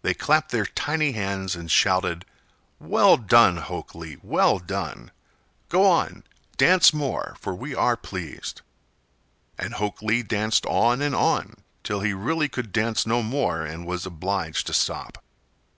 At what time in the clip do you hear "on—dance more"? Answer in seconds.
5.84-7.36